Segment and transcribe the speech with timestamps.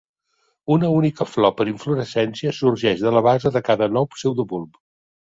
[0.75, 4.81] Una única flor per inflorescència sorgeix de la base de cada nou pseudobulb.